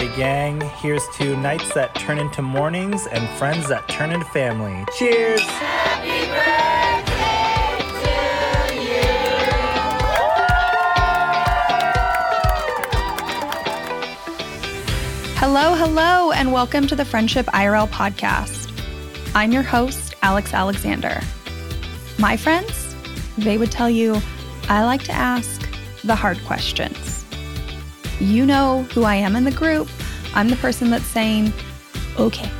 [0.00, 0.60] Gang.
[0.60, 4.84] Here's to nights that turn into mornings and friends that turn into family.
[4.98, 5.40] Cheers!
[15.36, 18.72] Hello, hello, and welcome to the Friendship IRL podcast.
[19.34, 21.20] I'm your host, Alex Alexander.
[22.18, 22.96] My friends,
[23.38, 24.20] they would tell you
[24.68, 25.68] I like to ask
[26.02, 27.03] the hard questions.
[28.20, 29.88] You know who I am in the group.
[30.34, 31.52] I'm the person that's saying,
[32.18, 32.50] okay,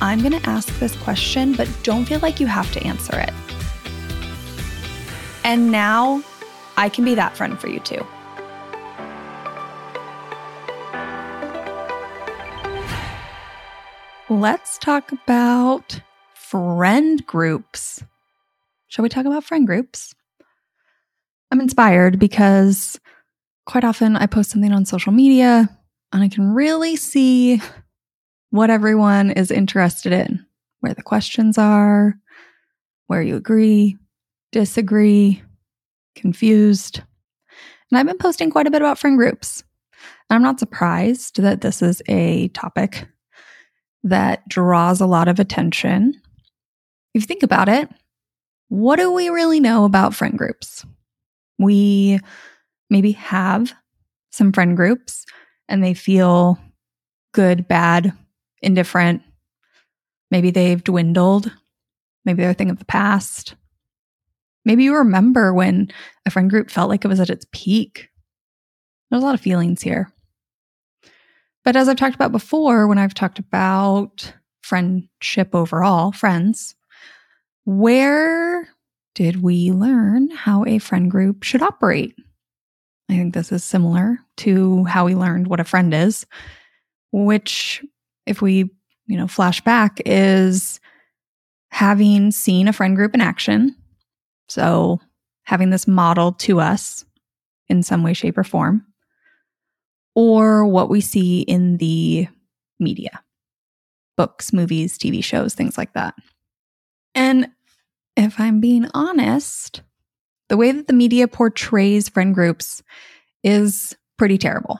[0.00, 3.32] I'm going to ask this question, but don't feel like you have to answer it.
[5.44, 6.22] And now
[6.76, 8.04] I can be that friend for you too.
[14.28, 16.00] Let's talk about
[16.34, 18.02] friend groups.
[18.88, 20.14] Shall we talk about friend groups?
[21.50, 22.98] I'm inspired because
[23.66, 25.68] quite often I post something on social media
[26.12, 27.60] and I can really see
[28.50, 30.44] what everyone is interested in,
[30.80, 32.14] where the questions are,
[33.06, 33.96] where you agree,
[34.50, 35.42] disagree,
[36.14, 37.02] confused.
[37.90, 39.64] And I've been posting quite a bit about friend groups.
[40.28, 43.06] And I'm not surprised that this is a topic
[44.04, 46.14] that draws a lot of attention.
[47.14, 47.88] If you think about it,
[48.68, 50.84] what do we really know about friend groups?
[51.58, 52.18] We
[52.92, 53.72] maybe have
[54.30, 55.24] some friend groups
[55.68, 56.58] and they feel
[57.32, 58.12] good, bad,
[58.60, 59.22] indifferent.
[60.30, 61.50] Maybe they've dwindled.
[62.24, 63.54] Maybe they're a thing of the past.
[64.64, 65.90] Maybe you remember when
[66.24, 68.10] a friend group felt like it was at its peak.
[69.10, 70.12] There's a lot of feelings here.
[71.64, 74.32] But as I've talked about before, when I've talked about
[74.62, 76.74] friendship overall, friends,
[77.64, 78.68] where
[79.14, 82.14] did we learn how a friend group should operate?
[83.12, 86.26] I think this is similar to how we learned what a friend is,
[87.12, 87.84] which,
[88.26, 88.70] if we,
[89.06, 90.80] you know, flash back, is
[91.70, 93.76] having seen a friend group in action.
[94.48, 95.00] So,
[95.44, 97.04] having this model to us
[97.68, 98.86] in some way, shape, or form
[100.14, 102.28] or what we see in the
[102.78, 103.22] media
[104.16, 106.14] books, movies, TV shows, things like that.
[107.14, 107.48] And
[108.16, 109.82] if I'm being honest,
[110.52, 112.82] the way that the media portrays friend groups
[113.42, 114.78] is pretty terrible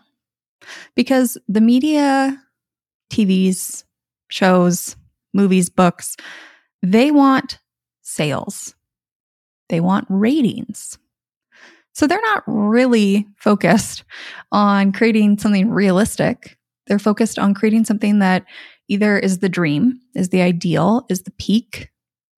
[0.95, 2.39] because the media,
[3.11, 3.83] TVs,
[4.29, 4.97] shows,
[5.33, 6.15] movies, books,
[6.83, 7.59] they want
[8.03, 8.75] sales.
[9.71, 10.99] They want ratings.
[11.95, 14.05] So they're not really focused
[14.53, 16.59] on creating something realistic.
[16.87, 18.45] They're focused on creating something that
[18.89, 21.89] either is the dream, is the ideal, is the peak,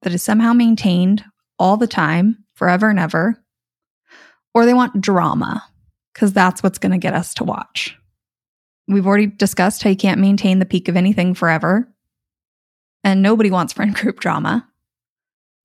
[0.02, 1.24] that is somehow maintained
[1.58, 3.42] all the time, forever and ever,
[4.54, 5.64] or they want drama
[6.12, 7.96] because that's what's going to get us to watch.
[8.86, 11.88] We've already discussed how you can't maintain the peak of anything forever,
[13.02, 14.68] and nobody wants friend group drama.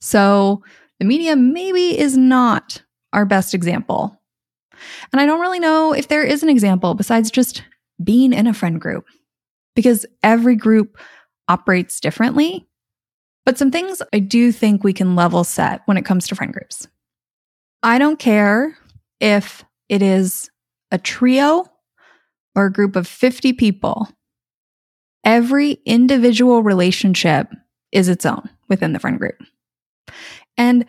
[0.01, 0.63] So
[0.99, 2.81] the media maybe is not
[3.13, 4.15] our best example.
[5.11, 7.63] And I don't really know if there is an example besides just
[8.01, 9.05] being in a friend group
[9.75, 10.97] because every group
[11.49, 12.68] operates differently.
[13.45, 16.53] But some things I do think we can level set when it comes to friend
[16.53, 16.87] groups.
[17.81, 18.77] I don't care
[19.19, 20.49] if it is
[20.91, 21.65] a trio
[22.55, 24.09] or a group of 50 people.
[25.23, 27.49] Every individual relationship
[27.91, 29.41] is its own within the friend group.
[30.57, 30.85] And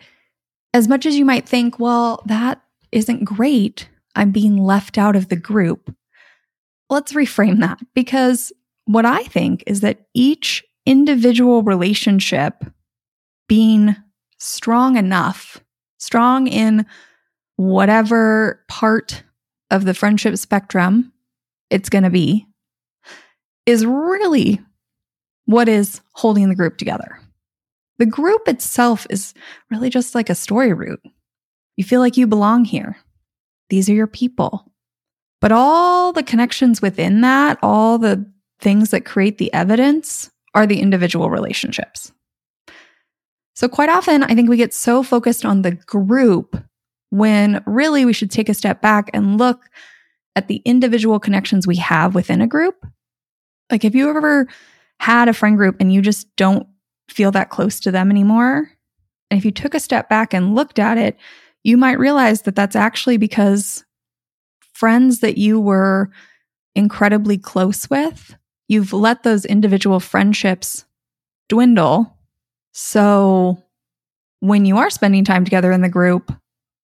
[0.73, 5.29] as much as you might think, well, that isn't great, I'm being left out of
[5.29, 5.93] the group.
[6.89, 8.51] Let's reframe that because
[8.85, 12.63] what I think is that each individual relationship
[13.47, 13.95] being
[14.39, 15.59] strong enough,
[15.99, 16.85] strong in
[17.57, 19.23] whatever part
[19.69, 21.11] of the friendship spectrum
[21.69, 22.45] it's going to be,
[23.65, 24.59] is really
[25.45, 27.19] what is holding the group together.
[27.99, 29.33] The group itself is
[29.69, 31.01] really just like a story root.
[31.77, 32.97] You feel like you belong here.
[33.69, 34.71] These are your people.
[35.39, 38.25] But all the connections within that, all the
[38.59, 42.11] things that create the evidence are the individual relationships.
[43.55, 46.57] So, quite often, I think we get so focused on the group
[47.09, 49.69] when really we should take a step back and look
[50.35, 52.85] at the individual connections we have within a group.
[53.69, 54.47] Like, if you ever
[54.99, 56.67] had a friend group and you just don't
[57.09, 58.69] feel that close to them anymore.
[59.29, 61.17] And if you took a step back and looked at it,
[61.63, 63.83] you might realize that that's actually because
[64.73, 66.09] friends that you were
[66.75, 68.35] incredibly close with,
[68.71, 70.85] you've let those individual friendships
[71.49, 72.17] dwindle.
[72.71, 73.61] So
[74.39, 76.31] when you are spending time together in the group,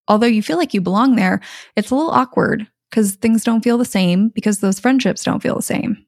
[0.10, 1.40] although you feel like you belong there,
[1.78, 5.56] it's a little awkward because things don't feel the same because those friendships don't feel
[5.56, 6.06] the same.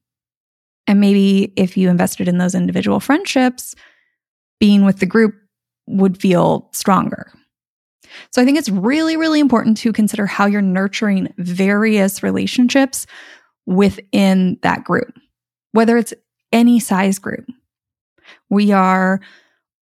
[0.86, 3.74] And maybe if you invested in those individual friendships,
[4.60, 5.34] being with the group
[5.88, 7.32] would feel stronger.
[8.34, 13.08] So I think it's really, really important to consider how you're nurturing various relationships
[13.66, 15.14] within that group,
[15.72, 16.14] whether it's
[16.52, 17.46] any size group.
[18.50, 19.20] We are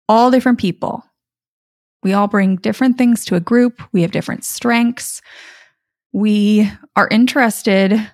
[0.10, 1.04] all different people.
[2.04, 3.82] We all bring different things to a group.
[3.92, 5.22] We have different strengths.
[6.14, 8.10] We are interested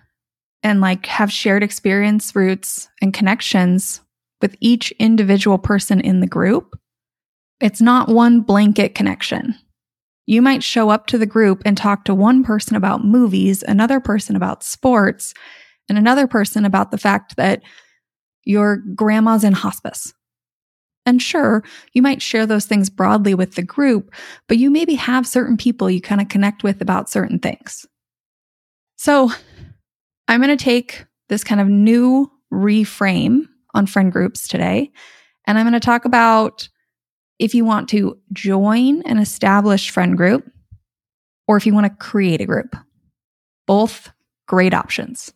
[0.63, 4.01] and like have shared experience roots and connections
[4.41, 6.77] with each individual person in the group.
[7.59, 9.55] It's not one blanket connection.
[10.25, 13.99] You might show up to the group and talk to one person about movies, another
[13.99, 15.33] person about sports,
[15.89, 17.61] and another person about the fact that
[18.45, 20.13] your grandma's in hospice.
[21.05, 21.63] And sure,
[21.93, 24.13] you might share those things broadly with the group,
[24.47, 27.85] but you maybe have certain people you kind of connect with about certain things.
[28.95, 29.29] So
[30.27, 34.91] I'm going to take this kind of new reframe on friend groups today,
[35.45, 36.69] and I'm going to talk about
[37.39, 40.49] if you want to join an established friend group
[41.47, 42.75] or if you want to create a group.
[43.67, 44.11] Both
[44.47, 45.33] great options.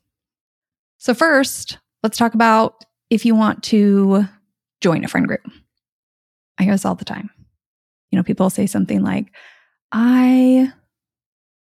[0.97, 4.25] So, first, let's talk about if you want to
[4.81, 5.41] join a friend group.
[6.57, 7.29] I hear this all the time.
[8.11, 9.27] You know, people say something like,
[9.91, 10.71] I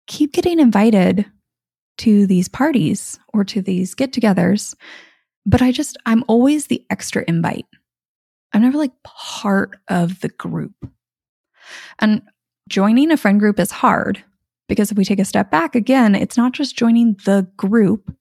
[0.07, 1.27] keep getting invited
[1.99, 4.75] to these parties or to these get togethers,
[5.45, 7.67] but I just, I'm always the extra invite.
[8.53, 10.75] I'm never like part of the group.
[11.99, 12.23] And
[12.69, 14.23] joining a friend group is hard
[14.69, 18.15] because if we take a step back again, it's not just joining the group,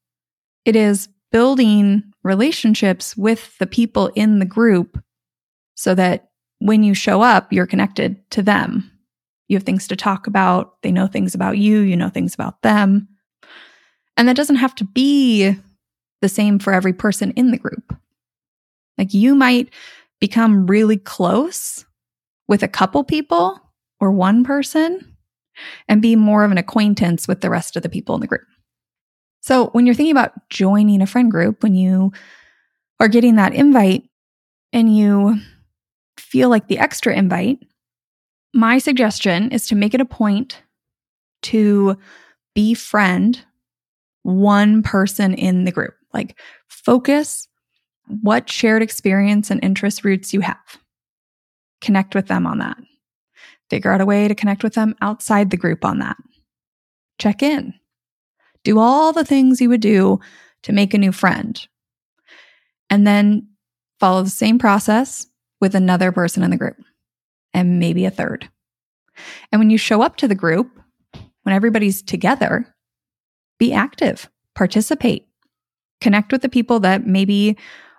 [0.66, 5.02] it is building relationships with the people in the group
[5.76, 6.30] so that
[6.60, 8.92] when you show up, you're connected to them.
[9.48, 10.82] You have things to talk about.
[10.82, 11.82] They know things about you.
[11.82, 13.08] You know things about them.
[14.18, 15.56] And that doesn't have to be
[16.22, 17.96] the same for every person in the group.
[18.98, 19.72] Like you might
[20.20, 21.86] become really close
[22.48, 23.60] with a couple people
[24.00, 25.16] or one person
[25.88, 28.48] and be more of an acquaintance with the rest of the people in the group.
[29.46, 32.12] So when you're thinking about joining a friend group, when you
[33.00, 34.10] are getting that invite
[34.74, 35.36] and you
[36.18, 37.60] feel like the extra invite,
[38.56, 40.64] my suggestion is to make it a point
[41.44, 41.96] to
[42.56, 43.46] befriend
[44.24, 45.94] one person in the group.
[46.12, 47.48] Like focus
[48.08, 50.80] what shared experience and interest roots you have.
[51.82, 52.78] Connect with them on that.
[53.70, 56.18] Figure out a way to connect with them outside the group on that.
[57.20, 57.76] Check in.
[58.66, 60.20] Do all the things you would do
[60.64, 61.66] to make a new friend.
[62.90, 63.48] And then
[64.00, 65.28] follow the same process
[65.62, 66.76] with another person in the group
[67.54, 68.50] and maybe a third.
[69.52, 70.70] And when you show up to the group,
[71.44, 72.76] when everybody's together,
[73.60, 75.28] be active, participate,
[76.02, 77.56] connect with the people that maybe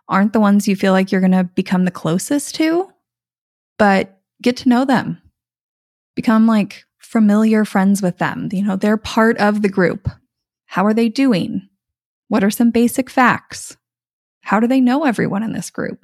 [0.09, 2.91] aren't the ones you feel like you're going to become the closest to,
[3.79, 5.23] but get to know them.
[6.17, 8.49] Become like familiar friends with them.
[8.51, 10.09] You know, they're part of the group.
[10.67, 11.69] How are they doing?
[12.29, 13.77] What are some basic facts?
[14.43, 15.99] How do they know everyone in this group?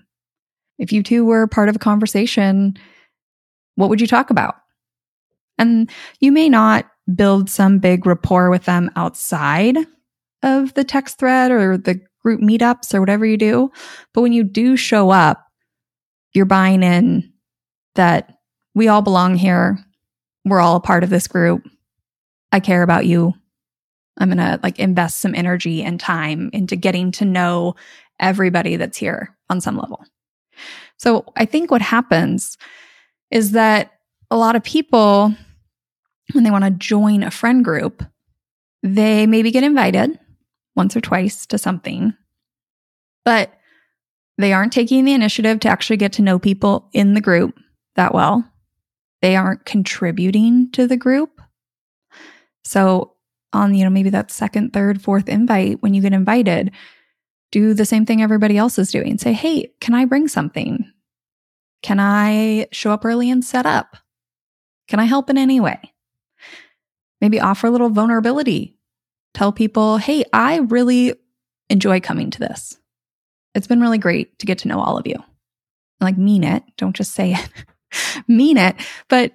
[0.79, 2.77] If you two were part of a conversation,
[3.77, 4.55] what would you talk about?
[5.59, 9.77] And you may not build some big rapport with them outside
[10.43, 13.71] of the text thread or the group meetups or whatever you do.
[14.13, 15.45] But when you do show up,
[16.33, 17.33] you're buying in
[17.95, 18.39] that
[18.75, 19.79] we all belong here.
[20.45, 21.69] We're all a part of this group.
[22.51, 23.35] I care about you.
[24.19, 27.75] I'm going to like invest some energy and time into getting to know
[28.21, 30.05] everybody that's here on some level.
[30.99, 32.57] So I think what happens
[33.31, 33.93] is that
[34.31, 35.35] a lot of people,
[36.33, 38.05] when they want to join a friend group,
[38.83, 40.19] they maybe get invited
[40.77, 42.15] once or twice to something,
[43.25, 43.53] but
[44.39, 47.59] they aren't taking the initiative to actually get to know people in the group
[47.97, 48.49] that well.
[49.21, 51.41] They aren't contributing to the group.
[52.65, 53.13] So
[53.53, 56.73] on, you know, maybe that second, third, fourth invite, when you get invited,
[57.51, 59.19] do the same thing everybody else is doing.
[59.19, 60.91] Say, hey, can I bring something?
[61.83, 63.97] Can I show up early and set up?
[64.89, 65.79] Can I help in any way?
[67.21, 68.77] Maybe offer a little vulnerability.
[69.35, 71.15] Tell people, hey, I really
[71.71, 72.79] enjoy coming to this.
[73.55, 75.17] It's been really great to get to know all of you.
[76.01, 76.65] Like, mean it.
[76.77, 77.49] Don't just say it.
[78.29, 78.77] mean it,
[79.09, 79.33] but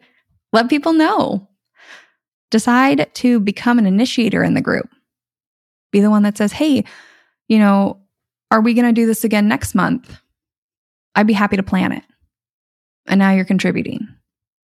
[0.53, 1.47] let people know
[2.51, 4.89] decide to become an initiator in the group.
[5.91, 6.83] Be the one that says, hey,
[7.47, 7.99] you know,
[8.51, 10.19] are we going to do this again next month?
[11.15, 12.03] I'd be happy to plan it.
[13.07, 14.07] And now you're contributing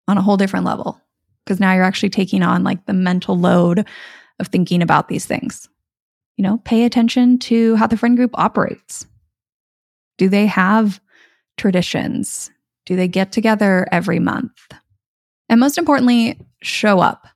[0.07, 0.99] on a whole different level
[1.45, 3.87] because now you're actually taking on like the mental load
[4.39, 5.67] of thinking about these things.
[6.37, 9.05] You know, pay attention to how the friend group operates.
[10.17, 10.99] Do they have
[11.57, 12.49] traditions?
[12.85, 14.51] Do they get together every month?
[15.49, 17.27] And most importantly, show up.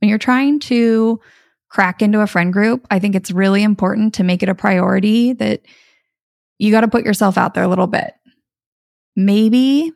[0.00, 1.20] When you're trying to
[1.68, 5.32] crack into a friend group, I think it's really important to make it a priority
[5.34, 5.62] that
[6.58, 8.12] you got to put yourself out there a little bit.
[9.16, 9.92] Maybe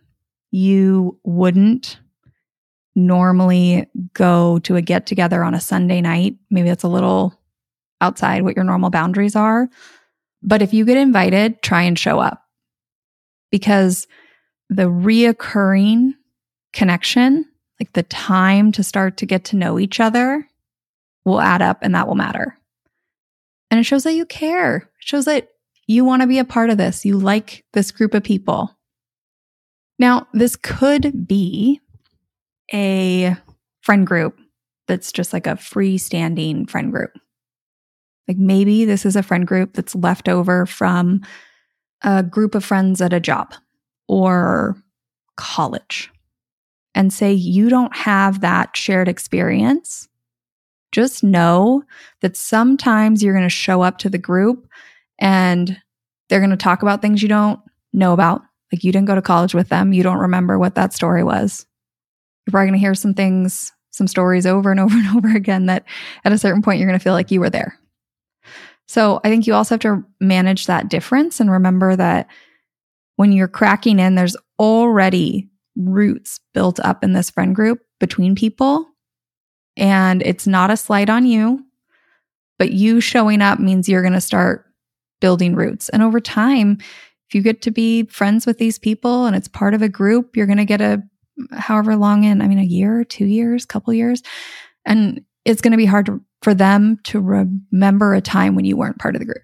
[0.50, 1.98] you wouldn't
[2.94, 6.36] normally go to a get together on a Sunday night.
[6.50, 7.38] Maybe that's a little
[8.00, 9.68] outside what your normal boundaries are.
[10.42, 12.42] But if you get invited, try and show up
[13.50, 14.06] because
[14.68, 16.12] the reoccurring
[16.72, 17.46] connection,
[17.80, 20.46] like the time to start to get to know each other,
[21.24, 22.58] will add up and that will matter.
[23.70, 24.76] And it shows that you care.
[24.76, 25.48] It shows that
[25.86, 27.04] you want to be a part of this.
[27.04, 28.76] You like this group of people.
[29.98, 31.80] Now, this could be
[32.72, 33.36] a
[33.80, 34.38] friend group
[34.86, 37.12] that's just like a freestanding friend group.
[38.28, 41.22] Like maybe this is a friend group that's left over from
[42.02, 43.54] a group of friends at a job
[44.08, 44.76] or
[45.36, 46.10] college.
[46.94, 50.08] And say you don't have that shared experience.
[50.92, 51.82] Just know
[52.20, 54.68] that sometimes you're going to show up to the group
[55.18, 55.80] and
[56.28, 57.60] they're going to talk about things you don't
[57.92, 58.42] know about.
[58.72, 59.92] Like you didn't go to college with them.
[59.92, 61.66] You don't remember what that story was.
[62.46, 65.66] You're probably going to hear some things, some stories over and over and over again
[65.66, 65.84] that
[66.24, 67.78] at a certain point you're going to feel like you were there.
[68.86, 72.28] So I think you also have to manage that difference and remember that
[73.16, 78.86] when you're cracking in, there's already roots built up in this friend group between people.
[79.76, 81.64] And it's not a slight on you,
[82.58, 84.66] but you showing up means you're going to start
[85.20, 85.88] building roots.
[85.88, 86.78] And over time,
[87.28, 90.36] if you get to be friends with these people and it's part of a group,
[90.36, 91.02] you're going to get a
[91.52, 94.22] however long in, I mean, a year, two years, couple years.
[94.84, 98.76] And it's going to be hard to, for them to remember a time when you
[98.76, 99.42] weren't part of the group.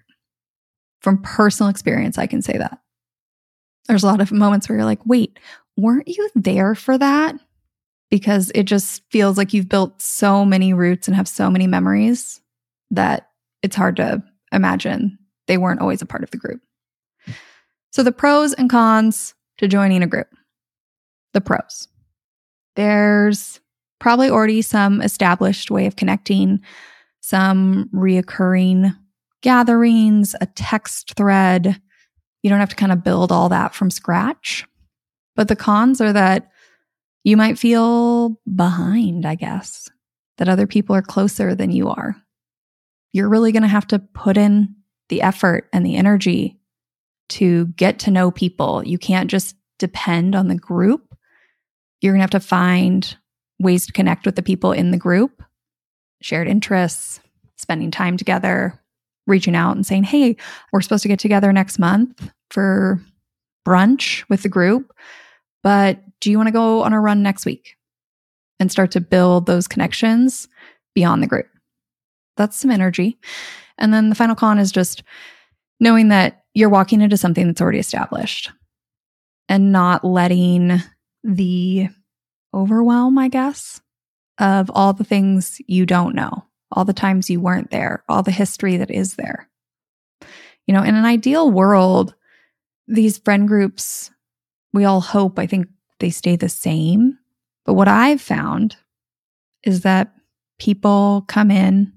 [1.01, 2.79] From personal experience, I can say that.
[3.87, 5.39] There's a lot of moments where you're like, wait,
[5.77, 7.35] weren't you there for that?
[8.09, 12.41] Because it just feels like you've built so many roots and have so many memories
[12.91, 13.29] that
[13.61, 16.61] it's hard to imagine they weren't always a part of the group.
[17.91, 20.27] So, the pros and cons to joining a group
[21.33, 21.87] the pros.
[22.75, 23.59] There's
[23.99, 26.61] probably already some established way of connecting,
[27.21, 28.95] some reoccurring
[29.41, 31.79] gatherings, a text thread.
[32.43, 34.65] You don't have to kind of build all that from scratch.
[35.35, 36.49] But the cons are that
[37.23, 39.89] you might feel behind, I guess,
[40.37, 42.15] that other people are closer than you are.
[43.13, 44.75] You're really going to have to put in
[45.09, 46.59] the effort and the energy
[47.29, 48.83] to get to know people.
[48.85, 51.11] You can't just depend on the group
[52.01, 53.15] you're going to have to find
[53.59, 55.43] ways to connect with the people in the group,
[56.21, 57.19] shared interests,
[57.57, 58.79] spending time together,
[59.27, 60.35] reaching out and saying, Hey,
[60.73, 62.99] we're supposed to get together next month for
[63.65, 64.93] brunch with the group,
[65.63, 67.75] but do you want to go on a run next week?
[68.59, 70.47] And start to build those connections
[70.93, 71.47] beyond the group.
[72.37, 73.17] That's some energy.
[73.79, 75.03] And then the final con is just
[75.79, 78.51] knowing that you're walking into something that's already established
[79.49, 80.79] and not letting
[81.23, 81.89] the
[82.53, 83.81] overwhelm, I guess,
[84.37, 88.31] of all the things you don't know, all the times you weren't there, all the
[88.31, 89.49] history that is there.
[90.67, 92.13] You know, in an ideal world,
[92.87, 94.11] these friend groups,
[94.73, 95.67] we all hope, I think
[95.99, 97.17] they stay the same.
[97.65, 98.75] But what I've found
[99.63, 100.13] is that
[100.59, 101.93] people come in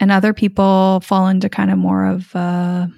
[0.00, 2.90] and other people fall into kind of more of a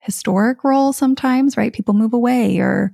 [0.00, 1.72] historic role sometimes, right?
[1.72, 2.92] People move away or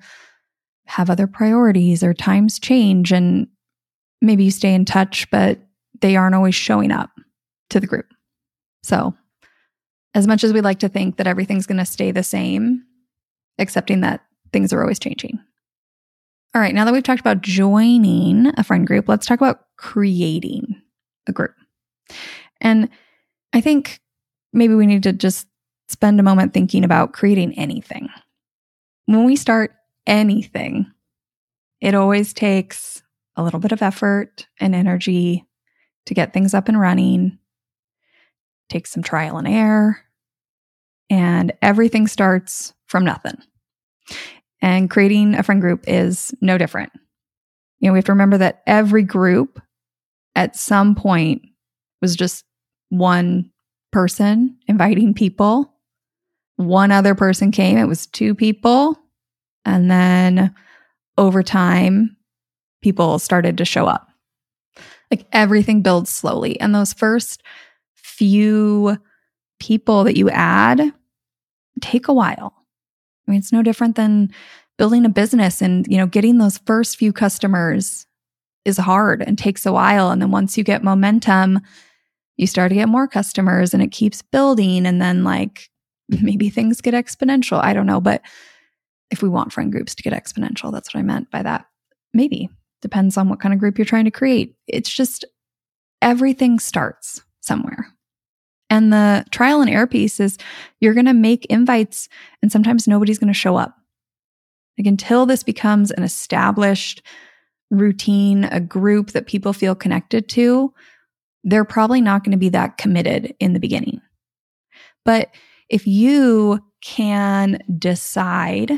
[0.86, 3.46] have other priorities or times change and
[4.20, 5.58] maybe you stay in touch, but
[6.00, 7.10] they aren't always showing up
[7.70, 8.06] to the group.
[8.82, 9.14] So,
[10.14, 12.84] as much as we like to think that everything's going to stay the same,
[13.58, 15.38] accepting that things are always changing.
[16.54, 20.80] All right, now that we've talked about joining a friend group, let's talk about creating
[21.26, 21.54] a group.
[22.60, 22.88] And
[23.52, 24.00] I think
[24.52, 25.48] maybe we need to just
[25.88, 28.08] spend a moment thinking about creating anything.
[29.06, 29.72] When we start
[30.06, 30.86] anything,
[31.80, 33.02] it always takes
[33.36, 35.44] a little bit of effort and energy
[36.06, 37.38] to get things up and running,
[38.68, 40.03] takes some trial and error,
[41.10, 43.36] and everything starts from nothing.
[44.60, 46.92] And creating a friend group is no different.
[47.78, 49.60] You know, we have to remember that every group
[50.34, 51.42] at some point
[52.00, 52.44] was just
[52.88, 53.50] one
[53.92, 55.72] person inviting people.
[56.56, 58.98] One other person came, it was two people.
[59.64, 60.54] And then
[61.18, 62.16] over time,
[62.82, 64.08] people started to show up.
[65.10, 66.58] Like everything builds slowly.
[66.60, 67.42] And those first
[67.94, 68.98] few
[69.60, 70.92] people that you add
[71.80, 72.54] take a while.
[73.26, 74.32] I mean, it's no different than
[74.76, 78.06] building a business and, you know, getting those first few customers
[78.64, 80.10] is hard and takes a while.
[80.10, 81.60] And then once you get momentum,
[82.36, 84.86] you start to get more customers and it keeps building.
[84.86, 85.70] And then, like,
[86.08, 87.62] maybe things get exponential.
[87.62, 88.00] I don't know.
[88.00, 88.22] But
[89.10, 91.66] if we want friend groups to get exponential, that's what I meant by that.
[92.12, 92.48] Maybe
[92.82, 94.54] depends on what kind of group you're trying to create.
[94.66, 95.24] It's just
[96.02, 97.93] everything starts somewhere.
[98.74, 100.36] And the trial and error piece is
[100.80, 102.08] you're going to make invites
[102.42, 103.76] and sometimes nobody's going to show up.
[104.76, 107.00] Like until this becomes an established
[107.70, 110.74] routine, a group that people feel connected to,
[111.44, 114.00] they're probably not going to be that committed in the beginning.
[115.04, 115.28] But
[115.68, 118.72] if you can decide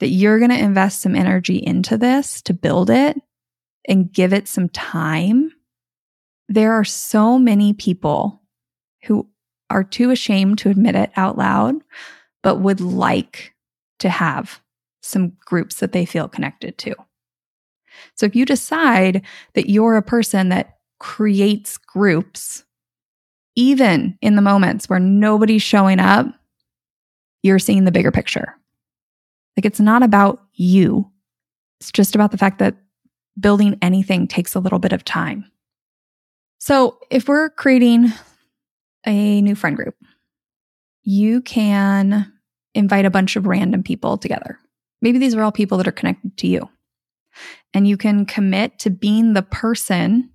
[0.00, 3.18] that you're going to invest some energy into this to build it
[3.86, 5.52] and give it some time,
[6.48, 8.40] there are so many people
[9.06, 9.28] who
[9.70, 11.76] are too ashamed to admit it out loud,
[12.42, 13.54] but would like
[13.98, 14.60] to have
[15.02, 16.94] some groups that they feel connected to.
[18.14, 19.22] So if you decide
[19.54, 22.64] that you're a person that creates groups,
[23.54, 26.26] even in the moments where nobody's showing up,
[27.42, 28.54] you're seeing the bigger picture.
[29.56, 31.10] Like it's not about you,
[31.80, 32.76] it's just about the fact that
[33.38, 35.50] building anything takes a little bit of time.
[36.58, 38.12] So if we're creating
[39.06, 39.94] a new friend group,
[41.02, 42.32] you can
[42.74, 44.58] invite a bunch of random people together.
[45.00, 46.68] Maybe these are all people that are connected to you.
[47.74, 50.30] And you can commit to being the person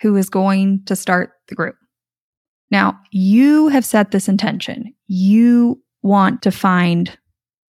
[0.00, 1.76] who is going to start the group.
[2.70, 4.92] Now, you have set this intention.
[5.06, 7.16] You want to find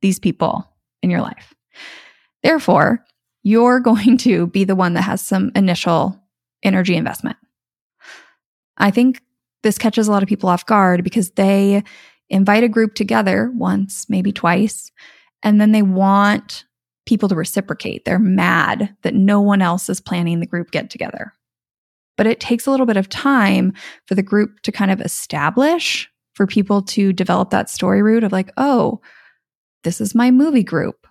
[0.01, 0.67] these people
[1.01, 1.53] in your life.
[2.43, 3.05] Therefore,
[3.43, 6.19] you're going to be the one that has some initial
[6.63, 7.37] energy investment.
[8.77, 9.21] I think
[9.67, 11.83] this catches a lot of people off guard because they
[12.29, 14.93] invite a group together once, maybe twice,
[15.43, 16.63] and then they want
[17.05, 18.05] people to reciprocate.
[18.05, 21.33] They're mad that no one else is planning the group get together.
[22.15, 23.73] But it takes a little bit of time
[24.05, 28.31] for the group to kind of establish, for people to develop that story root of
[28.31, 29.01] like, oh,
[29.83, 31.07] this is my movie group.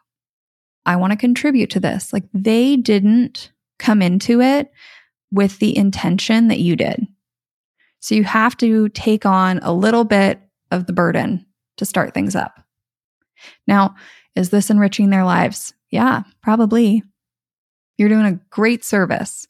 [0.86, 2.10] I want to contribute to this.
[2.10, 4.70] Like they didn't come into it
[5.30, 7.06] with the intention that you did.
[8.06, 10.40] So you have to take on a little bit
[10.70, 11.44] of the burden
[11.78, 12.62] to start things up.
[13.66, 13.96] Now,
[14.36, 15.74] is this enriching their lives?
[15.90, 17.02] Yeah, probably.
[17.98, 19.48] You're doing a great service,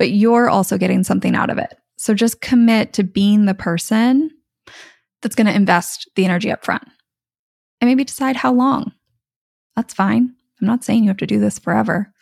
[0.00, 1.78] but you're also getting something out of it.
[1.96, 4.30] So just commit to being the person
[5.20, 6.82] that's going to invest the energy up front
[7.80, 8.90] and maybe decide how long.
[9.76, 10.34] That's fine.
[10.60, 12.12] I'm not saying you have to do this forever.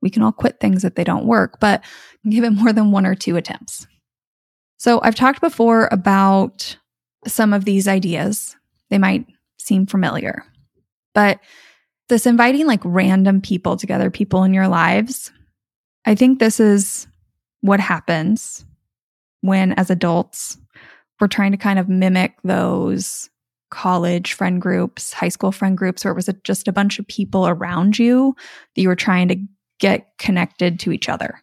[0.00, 1.82] We can all quit things if they don't work, but
[2.30, 3.88] give it more than one or two attempts.
[4.78, 6.76] So I've talked before about
[7.26, 8.56] some of these ideas.
[8.90, 9.26] They might
[9.58, 10.44] seem familiar,
[11.14, 11.40] but
[12.08, 15.32] this inviting like random people together, people in your lives,
[16.04, 17.08] I think this is
[17.62, 18.64] what happens
[19.40, 20.56] when, as adults,
[21.20, 23.28] we're trying to kind of mimic those
[23.70, 27.48] college friend groups, high school friend groups, where it was just a bunch of people
[27.48, 28.36] around you
[28.74, 29.36] that you were trying to
[29.80, 31.42] get connected to each other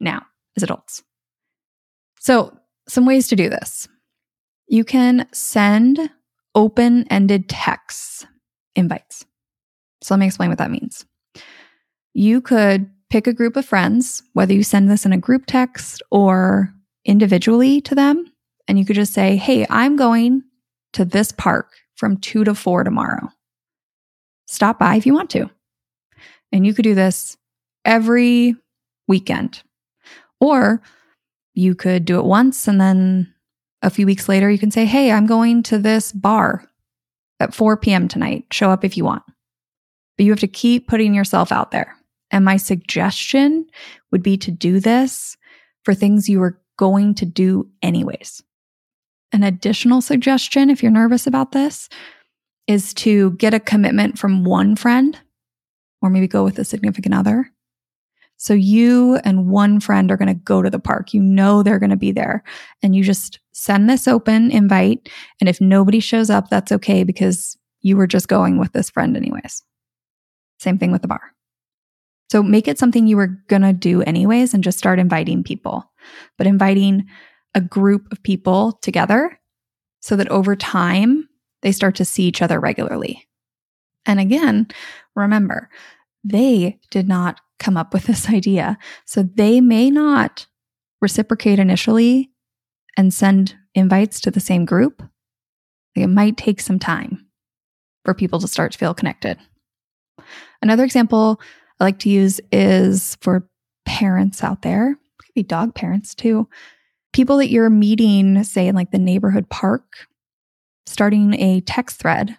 [0.00, 0.22] now
[0.56, 1.02] as adults.
[2.18, 2.56] So
[2.88, 3.88] some ways to do this.
[4.68, 6.10] You can send
[6.54, 8.26] open ended texts
[8.74, 9.24] invites.
[10.02, 11.04] So let me explain what that means.
[12.14, 16.02] You could pick a group of friends, whether you send this in a group text
[16.10, 16.72] or
[17.04, 18.26] individually to them,
[18.66, 20.42] and you could just say, Hey, I'm going
[20.94, 23.28] to this park from two to four tomorrow.
[24.46, 25.50] Stop by if you want to.
[26.52, 27.36] And you could do this
[27.84, 28.56] every
[29.08, 29.62] weekend.
[30.40, 30.82] Or
[31.54, 33.32] you could do it once and then
[33.82, 36.64] a few weeks later you can say, Hey, I'm going to this bar
[37.40, 38.08] at 4 p.m.
[38.08, 38.46] tonight.
[38.52, 39.24] Show up if you want.
[40.16, 41.96] But you have to keep putting yourself out there.
[42.30, 43.66] And my suggestion
[44.10, 45.36] would be to do this
[45.84, 48.42] for things you are going to do anyways.
[49.32, 51.88] An additional suggestion, if you're nervous about this,
[52.66, 55.18] is to get a commitment from one friend
[56.00, 57.50] or maybe go with a significant other
[58.42, 61.14] so you and one friend are going to go to the park.
[61.14, 62.42] You know they're going to be there.
[62.82, 65.08] And you just send this open invite.
[65.40, 69.16] And if nobody shows up, that's okay because you were just going with this friend,
[69.16, 69.62] anyways.
[70.58, 71.20] Same thing with the bar.
[72.32, 75.88] So make it something you were going to do anyways and just start inviting people,
[76.36, 77.06] but inviting
[77.54, 79.38] a group of people together
[80.00, 81.28] so that over time
[81.60, 83.24] they start to see each other regularly.
[84.04, 84.66] And again,
[85.14, 85.70] remember,
[86.24, 88.76] they did not come up with this idea.
[89.06, 90.46] So they may not
[91.00, 92.30] reciprocate initially
[92.96, 95.02] and send invites to the same group,
[95.94, 97.26] it might take some time
[98.04, 99.38] for people to start to feel connected.
[100.60, 101.40] Another example
[101.80, 103.48] I like to use is for
[103.84, 106.48] parents out there, it could be dog parents too.
[107.12, 110.06] People that you're meeting, say in like the neighborhood park,
[110.86, 112.36] starting a text thread.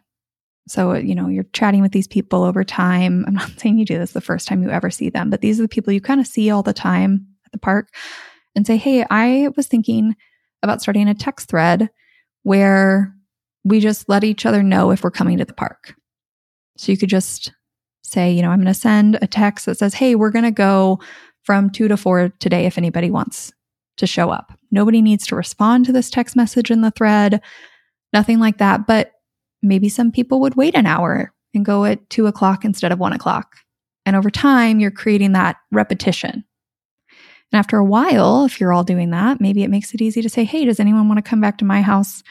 [0.68, 3.26] So, uh, you know, you're chatting with these people over time.
[3.28, 5.60] I'm not saying you do this the first time you ever see them, but these
[5.60, 7.90] are the people you kind of see all the time at the park
[8.56, 10.16] and say, Hey, I was thinking
[10.62, 11.90] about starting a text thread
[12.44, 13.14] where
[13.64, 15.96] we just let each other know if we're coming to the park.
[16.78, 17.52] So you could just
[18.04, 20.52] say, you know, I'm going to send a text that says, Hey, we're going to
[20.52, 21.00] go
[21.44, 23.52] from two to four today if anybody wants
[23.98, 24.58] to show up.
[24.72, 27.42] Nobody needs to respond to this text message in the thread,
[28.12, 28.88] nothing like that.
[28.88, 29.12] But
[29.64, 33.14] maybe some people would wait an hour and go at two o'clock instead of one
[33.14, 33.56] o'clock.
[34.06, 36.44] And over time, you're creating that repetition.
[37.54, 40.30] And after a while, if you're all doing that, maybe it makes it easy to
[40.30, 42.24] say, Hey, does anyone want to come back to my house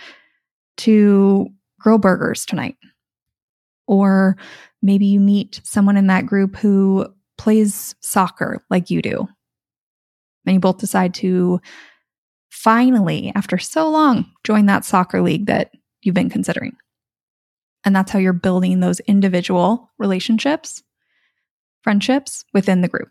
[0.78, 2.76] to grill burgers tonight?
[3.86, 4.36] Or
[4.82, 7.06] maybe you meet someone in that group who
[7.38, 9.28] plays soccer like you do.
[10.44, 11.60] And you both decide to
[12.50, 15.70] finally, after so long, join that soccer league that
[16.02, 16.76] you've been considering.
[17.84, 20.82] And that's how you're building those individual relationships,
[21.82, 23.08] friendships within the group.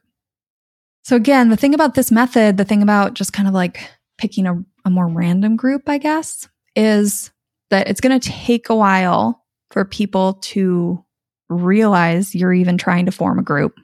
[1.03, 4.45] So, again, the thing about this method, the thing about just kind of like picking
[4.45, 7.31] a, a more random group, I guess, is
[7.69, 11.03] that it's going to take a while for people to
[11.49, 13.79] realize you're even trying to form a group.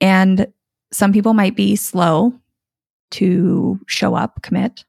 [0.00, 0.52] And
[0.92, 2.32] some people might be slow
[3.12, 4.84] to show up, commit.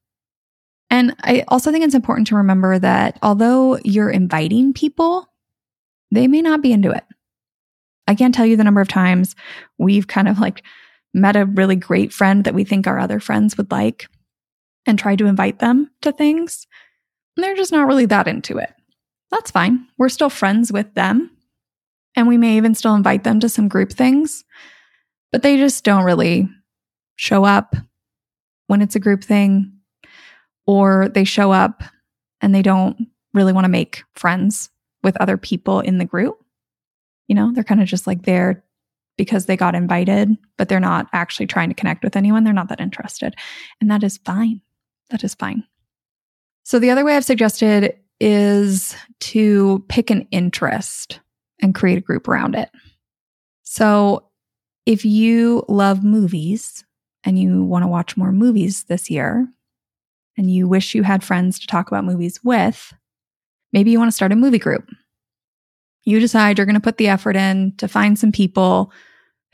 [0.89, 5.29] And I also think it's important to remember that although you're inviting people,
[6.11, 7.03] they may not be into it.
[8.07, 9.35] I can't tell you the number of times
[9.77, 10.63] we've kind of like
[11.13, 14.07] met a really great friend that we think our other friends would like
[14.85, 16.65] and tried to invite them to things.
[17.35, 18.73] And they're just not really that into it.
[19.29, 19.87] That's fine.
[19.97, 21.29] We're still friends with them.
[22.15, 24.43] And we may even still invite them to some group things,
[25.31, 26.49] but they just don't really
[27.15, 27.75] show up
[28.65, 29.78] when it's a group thing,
[30.69, 31.81] or they show up
[32.41, 34.69] and they don't really want to make friends
[35.01, 36.37] with other people in the group.
[37.27, 38.63] You know, they're kind of just like there
[39.17, 42.43] because they got invited, but they're not actually trying to connect with anyone.
[42.43, 43.33] They're not that interested.
[43.81, 44.61] And that is fine.
[45.09, 45.63] That is fine.
[46.65, 51.19] So, the other way I've suggested is to pick an interest
[51.63, 52.69] and create a group around it.
[53.63, 54.29] So,
[54.85, 56.85] if you love movies
[57.23, 59.47] and you want to watch more movies this year,
[60.39, 62.91] and you wish you had friends to talk about movies with,
[63.71, 64.89] maybe you want to start a movie group
[66.09, 68.91] you decide you're going to put the effort in to find some people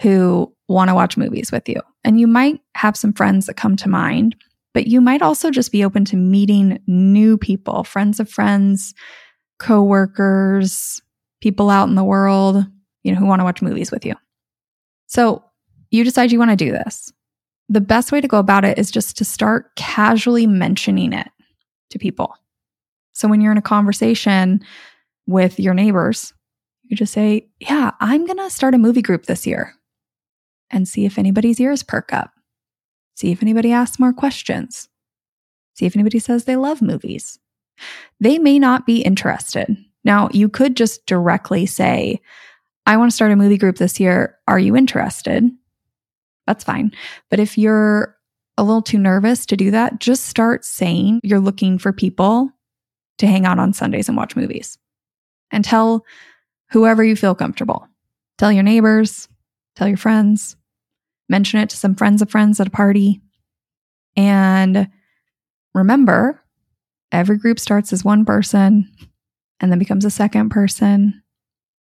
[0.01, 1.81] who want to watch movies with you.
[2.03, 4.35] And you might have some friends that come to mind,
[4.73, 8.93] but you might also just be open to meeting new people, friends of friends,
[9.59, 11.01] coworkers,
[11.41, 12.65] people out in the world,
[13.03, 14.15] you know, who want to watch movies with you.
[15.07, 15.43] So
[15.91, 17.11] you decide you want to do this.
[17.69, 21.27] The best way to go about it is just to start casually mentioning it
[21.89, 22.35] to people.
[23.13, 24.61] So when you're in a conversation
[25.25, 26.33] with your neighbors,
[26.83, 29.73] you just say, Yeah, I'm going to start a movie group this year
[30.69, 32.31] and see if anybody's ears perk up.
[33.15, 34.89] See if anybody asks more questions.
[35.73, 37.39] See if anybody says they love movies.
[38.19, 39.75] They may not be interested.
[40.03, 42.21] Now, you could just directly say,
[42.85, 44.37] I want to start a movie group this year.
[44.47, 45.49] Are you interested?
[46.47, 46.91] That's fine.
[47.29, 48.15] But if you're
[48.57, 52.49] a little too nervous to do that, just start saying you're looking for people
[53.17, 54.77] to hang out on Sundays and watch movies
[55.51, 56.05] and tell
[56.71, 57.87] whoever you feel comfortable.
[58.37, 59.27] Tell your neighbors,
[59.75, 60.55] tell your friends,
[61.29, 63.21] mention it to some friends of friends at a party.
[64.15, 64.89] And
[65.73, 66.41] remember,
[67.11, 68.89] every group starts as one person
[69.59, 71.21] and then becomes a second person.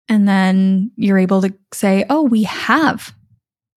[0.10, 3.14] And then you're able to say, oh, we have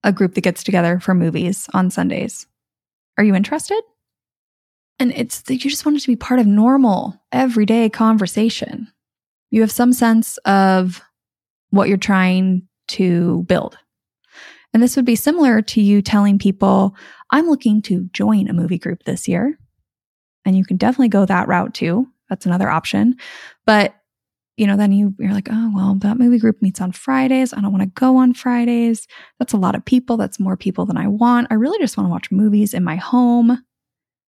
[0.05, 2.47] a group that gets together for movies on Sundays.
[3.17, 3.81] Are you interested?
[4.99, 8.87] And it's that you just want it to be part of normal, everyday conversation
[9.55, 11.01] you have some sense of
[11.69, 13.77] what you're trying to build.
[14.73, 16.93] And this would be similar to you telling people,
[17.31, 19.57] I'm looking to join a movie group this year.
[20.43, 22.07] And you can definitely go that route too.
[22.29, 23.15] That's another option.
[23.65, 23.95] But
[24.57, 27.53] you know, then you, you're like, oh, well, that movie group meets on Fridays.
[27.53, 29.07] I don't want to go on Fridays.
[29.37, 30.15] That's a lot of people.
[30.15, 31.47] That's more people than I want.
[31.49, 33.63] I really just want to watch movies in my home.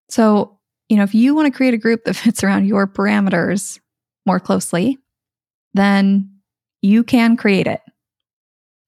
[0.10, 0.60] So,
[0.90, 3.80] you know, if you want to create a group that fits around your parameters
[4.26, 4.98] more closely,
[5.74, 6.30] then
[6.82, 7.82] you can create it.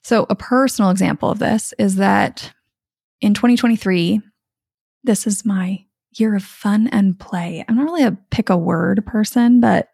[0.04, 2.54] So, a personal example of this is that
[3.22, 4.22] in 2023,
[5.04, 5.86] this is my
[6.18, 7.64] year of fun and play.
[7.68, 9.90] I'm not really a pick a word person, but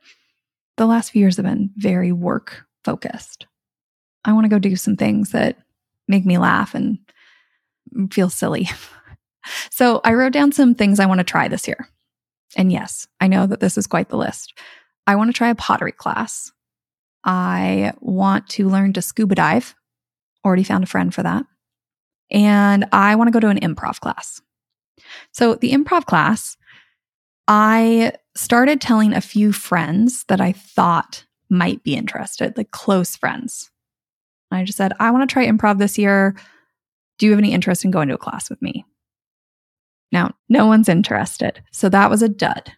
[0.78, 3.48] the last few years have been very work focused.
[4.24, 5.58] I want to go do some things that
[6.08, 7.00] make me laugh and
[8.12, 8.70] feel silly.
[9.70, 11.88] so I wrote down some things I want to try this year.
[12.56, 14.58] And yes, I know that this is quite the list.
[15.08, 16.52] I want to try a pottery class.
[17.24, 19.76] I want to learn to scuba dive.
[20.46, 21.46] Already found a friend for that.
[22.32, 24.42] And I want to go to an improv class.
[25.32, 26.58] So, the improv class,
[27.48, 33.70] I started telling a few friends that I thought might be interested, like close friends.
[34.52, 36.36] And I just said, I want to try improv this year.
[37.18, 38.86] Do you have any interest in going to a class with me?
[40.12, 41.64] Now, no one's interested.
[41.72, 42.72] So that was a dud.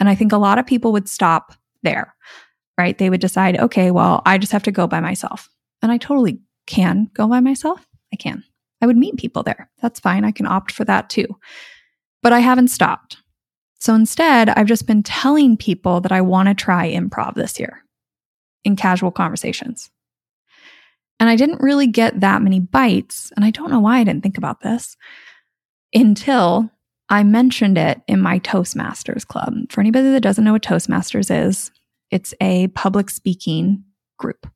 [0.00, 2.14] And I think a lot of people would stop there,
[2.76, 2.96] right?
[2.96, 5.48] They would decide, okay, well, I just have to go by myself.
[5.82, 7.86] And I totally can go by myself.
[8.12, 8.44] I can.
[8.80, 9.70] I would meet people there.
[9.80, 10.24] That's fine.
[10.24, 11.26] I can opt for that too.
[12.22, 13.16] But I haven't stopped.
[13.78, 17.84] So instead, I've just been telling people that I want to try improv this year
[18.64, 19.90] in casual conversations.
[21.20, 23.32] And I didn't really get that many bites.
[23.36, 24.96] And I don't know why I didn't think about this
[25.94, 26.70] until
[27.08, 29.54] I mentioned it in my Toastmasters club.
[29.70, 31.70] For anybody that doesn't know what Toastmasters is,
[32.10, 33.84] it's a public speaking
[34.18, 34.46] group.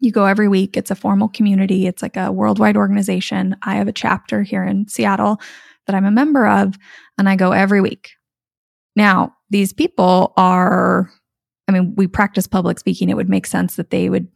[0.00, 0.76] You go every week.
[0.76, 1.86] It's a formal community.
[1.86, 3.56] It's like a worldwide organization.
[3.62, 5.40] I have a chapter here in Seattle
[5.86, 6.76] that I'm a member of,
[7.18, 8.10] and I go every week.
[8.96, 11.10] Now, these people are,
[11.68, 13.08] I mean, we practice public speaking.
[13.08, 14.28] It would make sense that they would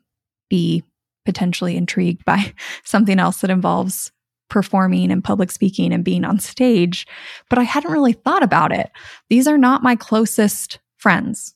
[0.49, 0.83] be
[1.25, 2.53] potentially intrigued by
[2.85, 4.13] something else that involves
[4.49, 7.07] performing and public speaking and being on stage,
[7.51, 8.91] but I hadn't really thought about it.
[9.29, 11.55] These are not my closest friends.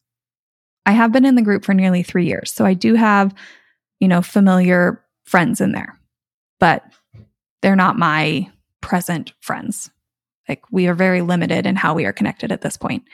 [0.87, 2.51] I have been in the group for nearly three years.
[2.53, 3.33] So I do have,
[4.01, 6.01] you know, familiar friends in there,
[6.59, 6.83] but
[7.63, 9.91] they're not my present friends.
[10.51, 13.05] Like we are very limited in how we are connected at this point.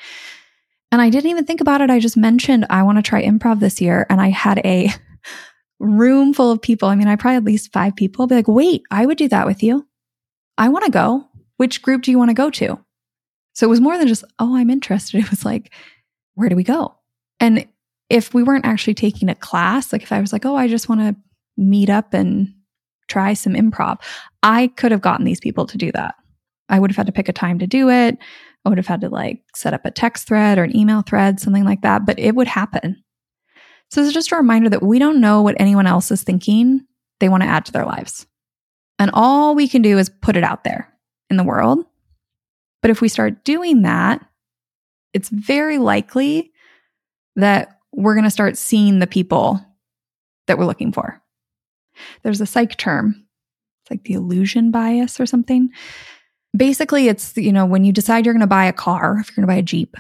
[0.90, 1.90] And I didn't even think about it.
[1.90, 4.06] I just mentioned I want to try improv this year.
[4.08, 4.88] And I had a
[5.78, 6.88] room full of people.
[6.88, 9.46] I mean, I probably at least five people be like, wait, I would do that
[9.46, 9.86] with you.
[10.56, 11.28] I want to go.
[11.58, 12.78] Which group do you want to go to?
[13.52, 15.20] So it was more than just, oh, I'm interested.
[15.20, 15.74] It was like,
[16.34, 16.94] where do we go?
[17.38, 17.66] And
[18.08, 20.88] if we weren't actually taking a class, like if I was like, oh, I just
[20.88, 21.16] want to
[21.58, 22.54] meet up and
[23.08, 24.00] try some improv,
[24.42, 26.14] I could have gotten these people to do that.
[26.68, 28.18] I would have had to pick a time to do it.
[28.64, 31.38] I would have had to like set up a text thread or an email thread,
[31.38, 33.02] something like that, but it would happen.
[33.90, 36.80] So it's just a reminder that we don't know what anyone else is thinking
[37.20, 38.26] they want to add to their lives.
[38.98, 40.92] And all we can do is put it out there
[41.30, 41.84] in the world.
[42.82, 44.24] But if we start doing that,
[45.12, 46.52] it's very likely
[47.36, 49.60] that we're going to start seeing the people
[50.46, 51.22] that we're looking for.
[52.22, 53.26] There's a psych term,
[53.82, 55.70] it's like the illusion bias or something.
[56.56, 59.36] Basically, it's, you know, when you decide you're going to buy a car, if you're
[59.36, 59.96] going to buy a Jeep,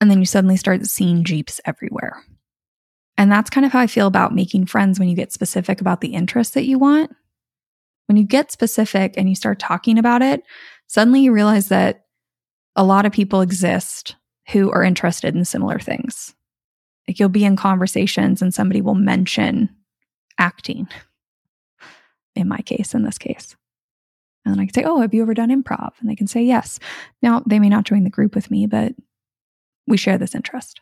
[0.00, 2.22] and then you suddenly start seeing Jeeps everywhere.
[3.16, 6.00] And that's kind of how I feel about making friends when you get specific about
[6.00, 7.14] the interests that you want.
[8.06, 10.42] When you get specific and you start talking about it,
[10.86, 12.06] suddenly you realize that
[12.74, 14.16] a lot of people exist
[14.48, 16.34] who are interested in similar things.
[17.06, 19.70] Like you'll be in conversations and somebody will mention
[20.38, 20.88] acting,
[22.34, 23.56] in my case, in this case.
[24.44, 25.92] And then I can say, Oh, have you ever done improv?
[26.00, 26.78] And they can say yes.
[27.22, 28.94] Now, they may not join the group with me, but
[29.86, 30.80] we share this interest.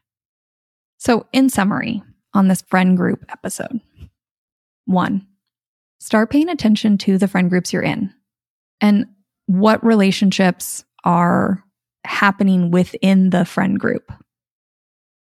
[0.99, 2.03] So, in summary,
[2.35, 3.81] on this friend group episode.
[4.85, 5.27] One,
[5.99, 8.13] start paying attention to the friend groups you're in
[8.81, 9.07] and
[9.47, 11.65] what relationships are
[12.05, 14.13] happening within the friend group.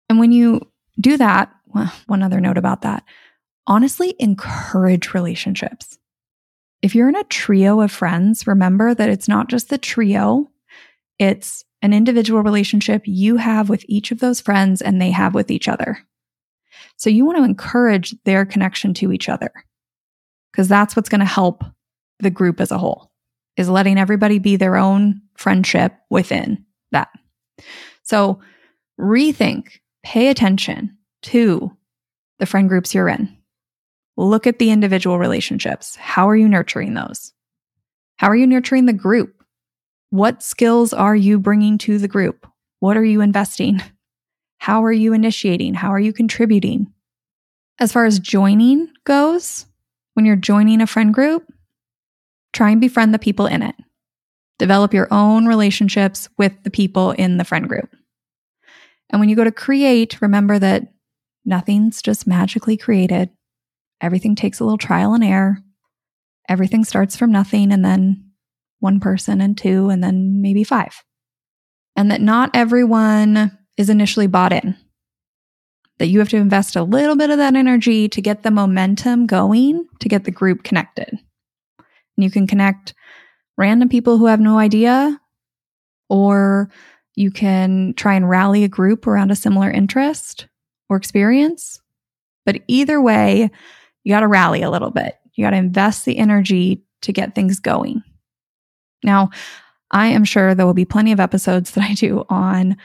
[0.07, 0.61] And when you
[0.99, 3.03] do that, well, one other note about that
[3.69, 5.98] honestly, encourage relationships.
[6.81, 10.49] If you're in a trio of friends, remember that it's not just the trio,
[11.17, 15.51] it's an individual relationship you have with each of those friends and they have with
[15.51, 15.97] each other.
[16.97, 19.51] So you want to encourage their connection to each other
[20.51, 21.63] because that's what's going to help
[22.19, 23.11] the group as a whole
[23.57, 27.09] is letting everybody be their own friendship within that.
[28.03, 28.39] So
[28.99, 31.71] rethink, pay attention to
[32.39, 33.35] the friend groups you're in.
[34.19, 35.95] Look at the individual relationships.
[35.95, 37.31] How are you nurturing those?
[38.17, 39.45] How are you nurturing the group?
[40.09, 42.45] What skills are you bringing to the group?
[42.81, 43.81] What are you investing?
[44.57, 45.73] How are you initiating?
[45.73, 46.91] How are you contributing?
[47.79, 49.65] As far as joining goes,
[50.15, 51.49] when you're joining a friend group,
[52.51, 53.75] try and befriend the people in it.
[54.57, 57.95] Develop your own relationships with the people in the friend group.
[59.09, 60.91] And when you go to create, remember that
[61.45, 63.29] nothing's just magically created.
[64.01, 65.59] Everything takes a little trial and error.
[66.47, 68.31] Everything starts from nothing and then
[68.79, 71.03] one person and two, and then maybe five.
[71.95, 74.77] And that not everyone is initially bought in.
[75.97, 79.25] That you have to invest a little bit of that energy to get the momentum
[79.27, 81.09] going to get the group connected.
[81.09, 82.93] And you can connect
[83.57, 85.19] random people who have no idea,
[86.07, 86.69] or
[87.15, 90.47] you can try and rally a group around a similar interest
[90.87, 91.81] or experience.
[92.45, 93.51] But either way,
[94.03, 95.15] you got to rally a little bit.
[95.35, 98.03] You got to invest the energy to get things going.
[99.03, 99.29] Now,
[99.91, 102.77] I am sure there will be plenty of episodes that I do on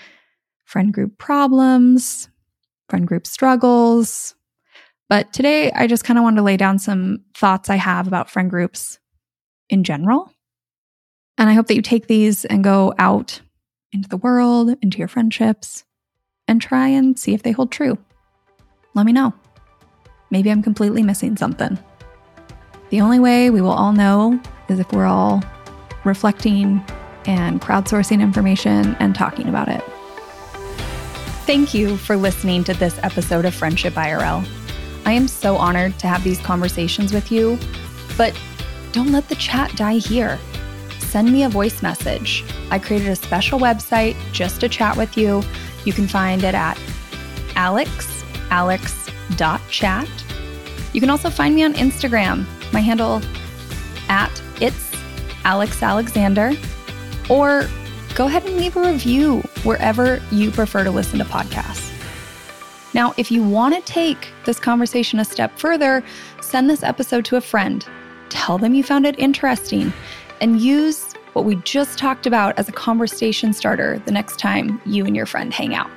[0.64, 2.29] friend group problems,
[2.88, 4.35] friend group struggles.
[5.09, 8.31] But today, I just kind of wanted to lay down some thoughts I have about
[8.31, 8.98] friend groups
[9.68, 10.31] in general.
[11.37, 13.40] And I hope that you take these and go out
[13.92, 15.85] into the world, into your friendships,
[16.48, 17.98] and try and see if they hold true.
[18.94, 19.35] Let me know.
[20.35, 21.79] Maybe I'm completely missing something.
[22.90, 25.40] The only way we will all know is if we're all
[26.03, 26.85] reflecting
[27.27, 29.81] and crowdsourcing information and talking about it.
[31.47, 34.44] Thank you for listening to this episode of Friendship IRL.
[35.07, 37.57] I am so honored to have these conversations with you,
[38.18, 38.37] but
[38.90, 40.40] don't let the chat die here.
[40.99, 42.42] Send me a voice message.
[42.73, 45.44] I created a special website just to chat with you.
[45.85, 46.77] You can find it at
[47.55, 50.24] alexalex.chat.
[50.94, 52.46] You can also find me on Instagram.
[52.72, 53.20] My handle
[54.09, 54.92] at it's
[55.44, 56.52] Alex Alexander,
[57.28, 57.68] or
[58.14, 61.90] go ahead and leave a review wherever you prefer to listen to podcasts.
[62.94, 66.02] Now, if you want to take this conversation a step further,
[66.40, 67.85] send this episode to a friend.
[68.28, 69.92] Tell them you found it interesting
[70.40, 75.04] and use what we just talked about as a conversation starter the next time you
[75.04, 75.90] and your friend hang out.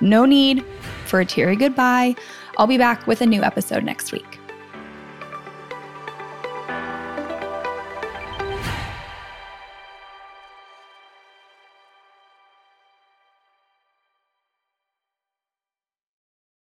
[0.00, 0.64] No need
[1.04, 2.14] for a teary goodbye.
[2.56, 4.35] I'll be back with a new episode next week.